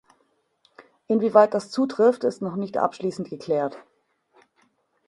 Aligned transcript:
Inwieweit 1.05 1.53
das 1.53 1.69
zutrifft, 1.69 2.23
ist 2.23 2.41
noch 2.41 2.55
nicht 2.55 2.75
abschließend 2.79 3.29
geklärt. 3.29 3.77